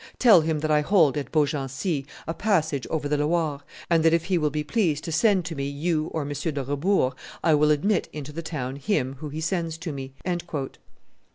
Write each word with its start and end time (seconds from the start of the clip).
Tell 0.17 0.41
him 0.41 0.61
that 0.61 0.71
I 0.71 0.81
hold, 0.81 1.15
at 1.15 1.31
Beaugency, 1.31 2.07
a 2.25 2.33
passage 2.33 2.87
over 2.89 3.07
the 3.07 3.17
Loire, 3.17 3.61
and 3.87 4.03
that 4.03 4.15
if 4.15 4.25
he 4.25 4.37
will 4.39 4.49
be 4.49 4.63
pleased 4.63 5.03
to 5.03 5.11
send 5.11 5.45
to 5.45 5.53
me 5.55 5.65
you 5.65 6.07
or 6.07 6.23
M. 6.23 6.29
de 6.29 6.63
Rebours, 6.63 7.13
I 7.43 7.53
will 7.53 7.69
admit 7.69 8.09
into 8.11 8.31
the 8.31 8.41
town 8.41 8.77
him 8.77 9.17
whom 9.19 9.29
he 9.29 9.41
sends 9.41 9.77
to 9.77 9.91
me." 9.91 10.13